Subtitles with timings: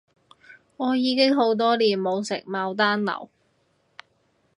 [0.77, 3.29] 我已經好多年冇食牡丹樓